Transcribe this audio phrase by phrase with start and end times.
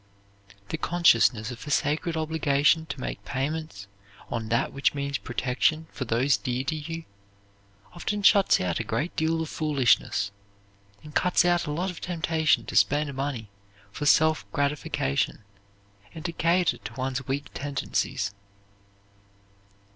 [0.69, 3.85] The consciousness of a sacred obligation to make payments
[4.31, 7.03] on that which means protection for those dear to you
[7.93, 10.31] often shuts out a great deal of foolishness,
[11.03, 13.51] and cuts out a lot of temptation to spend money
[13.91, 15.43] for self gratification
[16.15, 18.33] and to cater to one's weak tendencies.